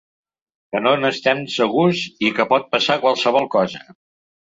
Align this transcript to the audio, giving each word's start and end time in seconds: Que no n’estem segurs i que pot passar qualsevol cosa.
Que 0.69 0.79
no 0.85 0.93
n’estem 1.01 1.43
segurs 1.55 2.01
i 2.29 2.31
que 2.39 2.45
pot 2.53 2.65
passar 2.77 2.97
qualsevol 3.05 3.47
cosa. 3.59 3.83